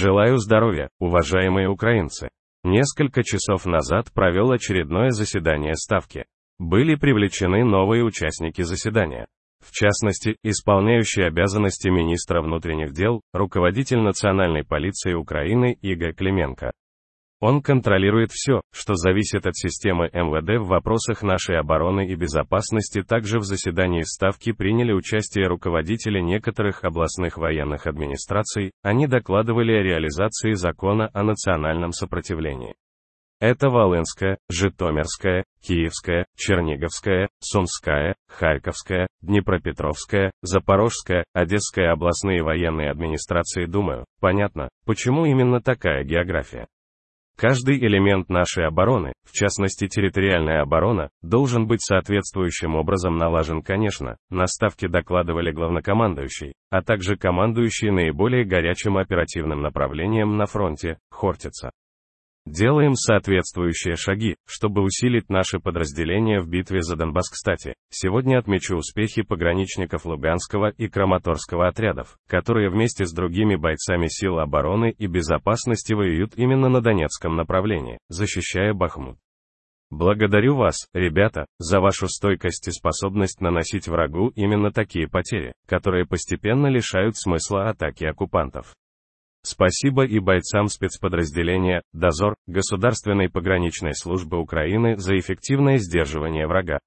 Желаю 0.00 0.38
здоровья, 0.38 0.88
уважаемые 0.98 1.68
украинцы. 1.68 2.30
Несколько 2.64 3.22
часов 3.22 3.66
назад 3.66 4.10
провел 4.14 4.50
очередное 4.50 5.10
заседание 5.10 5.74
Ставки. 5.74 6.24
Были 6.58 6.94
привлечены 6.94 7.66
новые 7.66 8.02
участники 8.02 8.62
заседания. 8.62 9.26
В 9.62 9.72
частности, 9.72 10.36
исполняющий 10.42 11.24
обязанности 11.24 11.90
министра 11.90 12.40
внутренних 12.40 12.94
дел, 12.94 13.20
руководитель 13.34 13.98
национальной 13.98 14.64
полиции 14.64 15.12
Украины 15.12 15.76
Игорь 15.82 16.14
Клименко. 16.14 16.72
Он 17.40 17.62
контролирует 17.62 18.30
все, 18.32 18.60
что 18.70 18.94
зависит 18.94 19.46
от 19.46 19.56
системы 19.56 20.10
МВД 20.12 20.60
в 20.62 20.68
вопросах 20.68 21.22
нашей 21.22 21.58
обороны 21.58 22.06
и 22.06 22.14
безопасности. 22.14 23.02
Также 23.02 23.38
в 23.38 23.44
заседании 23.44 24.02
Ставки 24.02 24.52
приняли 24.52 24.92
участие 24.92 25.46
руководители 25.46 26.20
некоторых 26.20 26.84
областных 26.84 27.38
военных 27.38 27.86
администраций, 27.86 28.72
они 28.82 29.06
докладывали 29.06 29.72
о 29.72 29.82
реализации 29.82 30.52
закона 30.52 31.08
о 31.14 31.22
национальном 31.22 31.92
сопротивлении. 31.92 32.74
Это 33.40 33.70
Волынская, 33.70 34.36
Житомирская, 34.50 35.44
Киевская, 35.62 36.26
Черниговская, 36.36 37.30
Сумская, 37.38 38.16
Харьковская, 38.28 39.06
Днепропетровская, 39.22 40.30
Запорожская, 40.42 41.24
Одесская 41.32 41.90
областные 41.92 42.42
военные 42.42 42.90
администрации 42.90 43.64
думаю, 43.64 44.04
понятно, 44.20 44.68
почему 44.84 45.24
именно 45.24 45.62
такая 45.62 46.04
география. 46.04 46.66
Каждый 47.40 47.78
элемент 47.78 48.28
нашей 48.28 48.66
обороны, 48.66 49.14
в 49.24 49.32
частности 49.32 49.88
территориальная 49.88 50.60
оборона, 50.60 51.08
должен 51.22 51.66
быть 51.66 51.80
соответствующим 51.80 52.74
образом 52.74 53.16
налажен, 53.16 53.62
конечно, 53.62 54.18
на 54.28 54.46
ставке 54.46 54.88
докладывали 54.88 55.50
главнокомандующий, 55.50 56.52
а 56.68 56.82
также 56.82 57.16
командующий 57.16 57.90
наиболее 57.92 58.44
горячим 58.44 58.98
оперативным 58.98 59.62
направлением 59.62 60.36
на 60.36 60.44
фронте, 60.44 60.98
Хортица. 61.10 61.70
Делаем 62.50 62.96
соответствующие 62.96 63.94
шаги, 63.94 64.34
чтобы 64.44 64.82
усилить 64.82 65.28
наши 65.28 65.60
подразделения 65.60 66.40
в 66.40 66.48
битве 66.48 66.82
за 66.82 66.96
Донбасс. 66.96 67.28
Кстати, 67.30 67.74
сегодня 67.90 68.40
отмечу 68.40 68.74
успехи 68.74 69.22
пограничников 69.22 70.04
Луганского 70.04 70.70
и 70.70 70.88
Краматорского 70.88 71.68
отрядов, 71.68 72.16
которые 72.28 72.68
вместе 72.68 73.06
с 73.06 73.12
другими 73.12 73.54
бойцами 73.54 74.08
сил 74.08 74.40
обороны 74.40 74.90
и 74.98 75.06
безопасности 75.06 75.92
воюют 75.92 76.32
именно 76.34 76.68
на 76.68 76.80
Донецком 76.80 77.36
направлении, 77.36 77.98
защищая 78.08 78.74
Бахмут. 78.74 79.16
Благодарю 79.90 80.56
вас, 80.56 80.88
ребята, 80.92 81.46
за 81.58 81.78
вашу 81.78 82.08
стойкость 82.08 82.66
и 82.66 82.72
способность 82.72 83.40
наносить 83.40 83.86
врагу 83.86 84.32
именно 84.34 84.72
такие 84.72 85.06
потери, 85.06 85.52
которые 85.68 86.04
постепенно 86.04 86.66
лишают 86.66 87.16
смысла 87.16 87.68
атаки 87.68 88.06
оккупантов. 88.06 88.74
Спасибо 89.42 90.04
и 90.04 90.18
бойцам 90.18 90.68
спецподразделения 90.68 91.82
«Дозор» 91.94 92.34
Государственной 92.46 93.30
пограничной 93.30 93.94
службы 93.94 94.38
Украины 94.38 94.98
за 94.98 95.18
эффективное 95.18 95.78
сдерживание 95.78 96.46
врага. 96.46 96.78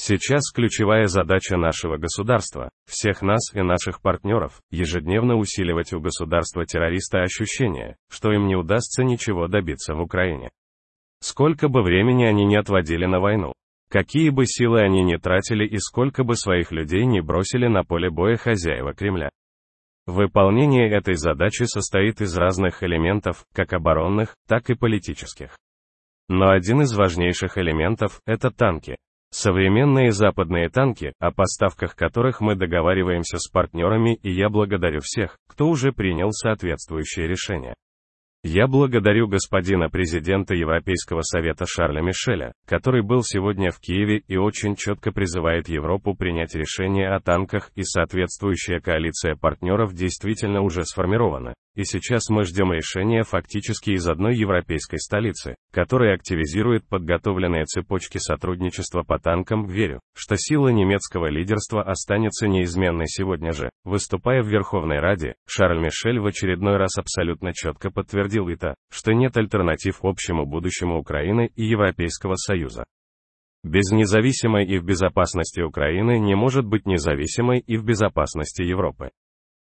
Сейчас 0.00 0.52
ключевая 0.52 1.06
задача 1.06 1.56
нашего 1.56 1.96
государства, 1.96 2.70
всех 2.86 3.22
нас 3.22 3.52
и 3.54 3.62
наших 3.62 4.00
партнеров, 4.00 4.60
ежедневно 4.70 5.36
усиливать 5.36 5.92
у 5.92 6.00
государства-террориста 6.00 7.22
ощущение, 7.22 7.96
что 8.08 8.32
им 8.32 8.46
не 8.46 8.54
удастся 8.54 9.02
ничего 9.02 9.48
добиться 9.48 9.94
в 9.94 10.00
Украине. 10.00 10.50
Сколько 11.20 11.68
бы 11.68 11.82
времени 11.82 12.24
они 12.24 12.44
не 12.44 12.56
отводили 12.56 13.06
на 13.06 13.18
войну, 13.18 13.54
какие 13.90 14.30
бы 14.30 14.46
силы 14.46 14.82
они 14.82 15.02
не 15.02 15.18
тратили 15.18 15.66
и 15.66 15.78
сколько 15.78 16.22
бы 16.22 16.36
своих 16.36 16.70
людей 16.70 17.04
не 17.04 17.20
бросили 17.20 17.66
на 17.66 17.82
поле 17.82 18.08
боя 18.08 18.36
хозяева 18.36 18.92
Кремля. 18.92 19.30
Выполнение 20.08 20.90
этой 20.90 21.16
задачи 21.16 21.64
состоит 21.64 22.22
из 22.22 22.34
разных 22.34 22.82
элементов, 22.82 23.44
как 23.52 23.74
оборонных, 23.74 24.36
так 24.48 24.70
и 24.70 24.74
политических. 24.74 25.54
Но 26.30 26.48
один 26.48 26.80
из 26.80 26.96
важнейших 26.96 27.58
элементов– 27.58 28.22
это 28.26 28.50
танки. 28.50 28.96
Современные 29.30 30.12
западные 30.12 30.70
танки, 30.70 31.12
о 31.18 31.30
поставках 31.30 31.94
которых 31.94 32.40
мы 32.40 32.56
договариваемся 32.56 33.36
с 33.36 33.50
партнерами 33.50 34.14
и 34.14 34.32
я 34.32 34.48
благодарю 34.48 35.00
всех, 35.02 35.36
кто 35.46 35.68
уже 35.68 35.92
принял 35.92 36.30
соответствующее 36.32 37.28
решение. 37.28 37.74
Я 38.44 38.68
благодарю 38.68 39.26
господина 39.26 39.90
президента 39.90 40.54
Европейского 40.54 41.22
совета 41.22 41.66
Шарля 41.66 42.00
Мишеля, 42.02 42.52
который 42.66 43.02
был 43.02 43.22
сегодня 43.24 43.72
в 43.72 43.80
Киеве 43.80 44.18
и 44.28 44.36
очень 44.36 44.76
четко 44.76 45.10
призывает 45.10 45.68
Европу 45.68 46.14
принять 46.14 46.54
решение 46.54 47.08
о 47.08 47.18
танках 47.18 47.72
и 47.74 47.82
соответствующая 47.82 48.78
коалиция 48.78 49.34
партнеров 49.34 49.92
действительно 49.92 50.60
уже 50.62 50.84
сформирована. 50.84 51.52
И 51.78 51.84
сейчас 51.84 52.28
мы 52.28 52.42
ждем 52.42 52.72
решения 52.72 53.22
фактически 53.22 53.90
из 53.90 54.08
одной 54.08 54.36
европейской 54.36 54.98
столицы, 54.98 55.54
которая 55.70 56.16
активизирует 56.16 56.84
подготовленные 56.88 57.66
цепочки 57.66 58.18
сотрудничества 58.18 59.04
по 59.04 59.20
танкам. 59.20 59.64
Верю, 59.68 60.00
что 60.12 60.34
сила 60.36 60.70
немецкого 60.70 61.30
лидерства 61.30 61.84
останется 61.84 62.48
неизменной 62.48 63.06
сегодня 63.06 63.52
же. 63.52 63.70
Выступая 63.84 64.42
в 64.42 64.48
Верховной 64.48 64.98
Раде, 64.98 65.36
Шарль 65.46 65.78
Мишель 65.78 66.18
в 66.18 66.26
очередной 66.26 66.78
раз 66.78 66.98
абсолютно 66.98 67.52
четко 67.54 67.92
подтвердил 67.92 68.48
это, 68.48 68.74
что 68.90 69.12
нет 69.12 69.36
альтернатив 69.36 70.00
общему 70.02 70.46
будущему 70.46 70.98
Украины 70.98 71.48
и 71.54 71.64
Европейского 71.64 72.34
Союза. 72.34 72.86
Без 73.62 73.92
независимой 73.92 74.66
и 74.66 74.78
в 74.78 74.84
безопасности 74.84 75.60
Украины 75.60 76.18
не 76.18 76.34
может 76.34 76.64
быть 76.64 76.86
независимой 76.86 77.60
и 77.60 77.76
в 77.76 77.84
безопасности 77.84 78.62
Европы. 78.62 79.10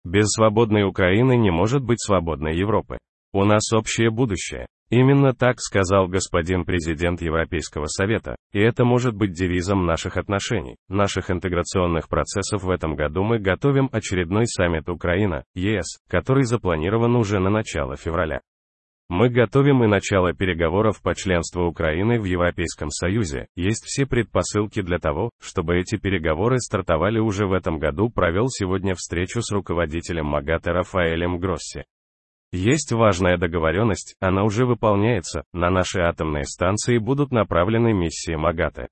Без 0.04 0.26
свободной 0.30 0.82
Украины 0.84 1.36
не 1.36 1.50
может 1.50 1.82
быть 1.82 2.02
свободной 2.02 2.56
Европы. 2.56 2.98
У 3.32 3.44
нас 3.44 3.72
общее 3.72 4.10
будущее. 4.10 4.66
Именно 4.90 5.32
так 5.32 5.58
сказал 5.58 6.06
господин 6.06 6.66
президент 6.66 7.22
Европейского 7.22 7.86
Совета, 7.86 8.36
и 8.52 8.60
это 8.60 8.84
может 8.84 9.14
быть 9.14 9.32
девизом 9.32 9.86
наших 9.86 10.18
отношений, 10.18 10.76
наших 10.88 11.30
интеграционных 11.30 12.10
процессов 12.10 12.62
в 12.62 12.68
этом 12.68 12.94
году 12.94 13.22
мы 13.22 13.38
готовим 13.38 13.88
очередной 13.90 14.46
саммит 14.46 14.90
Украина, 14.90 15.44
ЕС, 15.54 15.98
который 16.10 16.44
запланирован 16.44 17.16
уже 17.16 17.38
на 17.38 17.48
начало 17.48 17.96
февраля. 17.96 18.40
Мы 19.08 19.28
готовим 19.28 19.84
и 19.84 19.86
начало 19.86 20.32
переговоров 20.32 21.02
по 21.02 21.14
членству 21.14 21.66
Украины 21.66 22.18
в 22.18 22.24
Европейском 22.24 22.90
Союзе. 22.90 23.46
Есть 23.56 23.84
все 23.84 24.06
предпосылки 24.06 24.80
для 24.80 24.98
того, 24.98 25.30
чтобы 25.40 25.76
эти 25.76 25.96
переговоры 25.96 26.58
стартовали 26.58 27.18
уже 27.18 27.46
в 27.46 27.52
этом 27.52 27.78
году. 27.78 28.08
Провел 28.08 28.48
сегодня 28.48 28.94
встречу 28.94 29.42
с 29.42 29.52
руководителем 29.52 30.26
МАГАТЭ 30.26 30.72
Рафаэлем 30.72 31.38
Гросси. 31.38 31.84
Есть 32.52 32.92
важная 32.92 33.38
договоренность, 33.38 34.14
она 34.20 34.44
уже 34.44 34.66
выполняется, 34.66 35.44
на 35.54 35.70
наши 35.70 36.00
атомные 36.00 36.44
станции 36.44 36.98
будут 36.98 37.32
направлены 37.32 37.94
миссии 37.94 38.34
МАГАТЭ. 38.34 38.88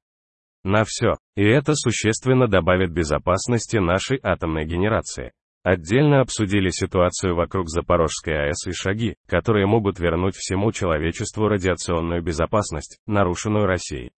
На 0.64 0.84
все. 0.84 1.16
И 1.36 1.42
это 1.42 1.74
существенно 1.74 2.46
добавит 2.46 2.90
безопасности 2.90 3.76
нашей 3.76 4.18
атомной 4.22 4.66
генерации. 4.66 5.32
Отдельно 5.62 6.22
обсудили 6.22 6.70
ситуацию 6.70 7.36
вокруг 7.36 7.68
Запорожской 7.68 8.46
АЭС 8.46 8.66
и 8.66 8.72
шаги, 8.72 9.16
которые 9.28 9.66
могут 9.66 9.98
вернуть 9.98 10.34
всему 10.34 10.72
человечеству 10.72 11.48
радиационную 11.48 12.22
безопасность, 12.22 12.98
нарушенную 13.06 13.66
Россией. 13.66 14.10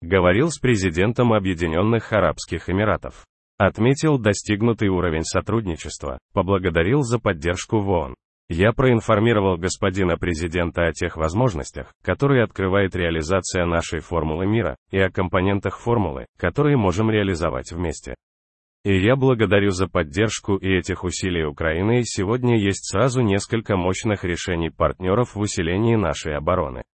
Говорил 0.00 0.50
с 0.50 0.58
президентом 0.60 1.32
Объединенных 1.32 2.12
Арабских 2.12 2.70
Эмиратов. 2.70 3.26
Отметил 3.56 4.18
достигнутый 4.18 4.88
уровень 4.88 5.24
сотрудничества, 5.24 6.20
поблагодарил 6.32 7.02
за 7.02 7.18
поддержку 7.18 7.80
в 7.80 7.88
ООН. 7.90 8.14
Я 8.48 8.72
проинформировал 8.72 9.56
господина 9.56 10.16
президента 10.16 10.86
о 10.86 10.92
тех 10.92 11.16
возможностях, 11.16 11.92
которые 12.02 12.44
открывает 12.44 12.94
реализация 12.94 13.66
нашей 13.66 13.98
формулы 13.98 14.46
мира, 14.46 14.76
и 14.92 14.98
о 14.98 15.10
компонентах 15.10 15.80
формулы, 15.80 16.26
которые 16.38 16.76
можем 16.76 17.10
реализовать 17.10 17.72
вместе. 17.72 18.14
И 18.88 19.02
я 19.02 19.16
благодарю 19.16 19.68
за 19.68 19.86
поддержку 19.86 20.56
и 20.56 20.66
этих 20.66 21.04
усилий 21.04 21.44
Украины. 21.44 22.04
Сегодня 22.04 22.58
есть 22.58 22.90
сразу 22.90 23.20
несколько 23.20 23.76
мощных 23.76 24.24
решений 24.24 24.70
партнеров 24.70 25.34
в 25.34 25.40
усилении 25.40 25.94
нашей 25.94 26.34
обороны. 26.34 26.84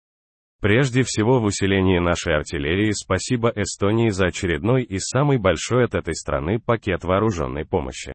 Прежде 0.61 1.05
всего 1.05 1.39
в 1.39 1.45
усилении 1.45 2.01
нашей 2.01 2.35
артиллерии 2.35 2.91
спасибо 2.91 3.53
Эстонии 3.55 4.09
за 4.09 4.27
очередной 4.27 4.83
и 4.83 4.99
самый 4.99 5.39
большой 5.39 5.85
от 5.85 5.95
этой 5.95 6.17
страны 6.17 6.59
пакет 6.59 7.05
вооруженной 7.05 7.65
помощи. 7.65 8.13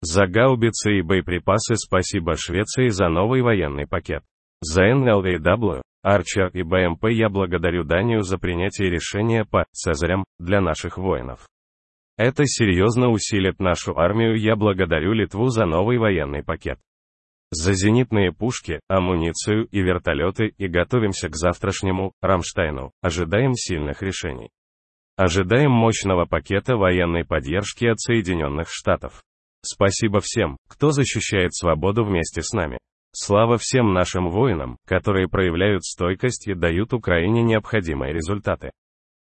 За 0.00 0.26
гаубицы 0.26 0.98
и 0.98 1.02
боеприпасы 1.02 1.76
спасибо 1.76 2.34
Швеции 2.36 2.88
за 2.88 3.08
новый 3.08 3.42
военный 3.42 3.86
пакет. 3.86 4.24
За 4.60 4.90
NLAW, 4.90 5.82
Арчер 6.02 6.48
и 6.48 6.64
БМП 6.64 7.04
я 7.10 7.28
благодарю 7.28 7.84
Данию 7.84 8.22
за 8.22 8.38
принятие 8.38 8.90
решения 8.90 9.44
по 9.44 9.66
«Цезарям» 9.70 10.24
для 10.40 10.60
наших 10.60 10.98
воинов. 10.98 11.46
Это 12.16 12.44
серьезно 12.46 13.08
усилит 13.08 13.58
нашу 13.58 13.98
армию. 13.98 14.38
Я 14.38 14.54
благодарю 14.54 15.12
Литву 15.12 15.48
за 15.48 15.66
новый 15.66 15.98
военный 15.98 16.44
пакет. 16.44 16.78
За 17.50 17.72
зенитные 17.72 18.32
пушки, 18.32 18.80
амуницию 18.88 19.66
и 19.66 19.80
вертолеты 19.80 20.54
и 20.56 20.68
готовимся 20.68 21.28
к 21.28 21.36
завтрашнему, 21.36 22.12
Рамштайну, 22.20 22.92
ожидаем 23.00 23.54
сильных 23.54 24.02
решений. 24.02 24.50
Ожидаем 25.16 25.70
мощного 25.70 26.24
пакета 26.24 26.76
военной 26.76 27.24
поддержки 27.24 27.84
от 27.84 28.00
Соединенных 28.00 28.68
Штатов. 28.68 29.22
Спасибо 29.62 30.20
всем, 30.20 30.56
кто 30.68 30.90
защищает 30.90 31.54
свободу 31.54 32.04
вместе 32.04 32.42
с 32.42 32.52
нами. 32.52 32.78
Слава 33.12 33.56
всем 33.58 33.92
нашим 33.92 34.28
воинам, 34.28 34.76
которые 34.86 35.28
проявляют 35.28 35.84
стойкость 35.84 36.48
и 36.48 36.54
дают 36.54 36.92
Украине 36.92 37.42
необходимые 37.42 38.12
результаты. 38.12 38.72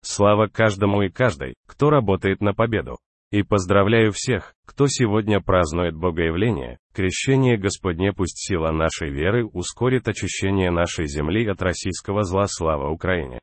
Слава 0.08 0.48
каждому 0.48 1.02
и 1.02 1.10
каждой, 1.10 1.56
кто 1.66 1.90
работает 1.90 2.40
на 2.40 2.54
победу. 2.54 3.00
И 3.32 3.42
поздравляю 3.42 4.12
всех, 4.12 4.54
кто 4.68 4.86
сегодня 4.88 5.42
празднует 5.42 5.96
Богоявление, 5.96 6.78
крещение 6.94 7.58
Господне 7.58 8.14
пусть 8.14 8.38
сила 8.38 8.72
нашей 8.72 9.10
веры 9.10 9.48
ускорит 9.48 10.08
очищение 10.08 10.70
нашей 10.70 11.08
земли 11.08 11.48
от 11.48 11.60
российского 11.64 12.22
зла 12.22 12.46
слава 12.48 12.92
Украине. 12.92 13.40